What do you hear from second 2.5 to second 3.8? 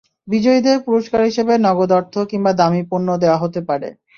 দামি পণ্য দেওয়া হতে